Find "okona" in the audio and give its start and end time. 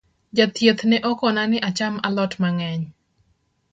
1.11-1.43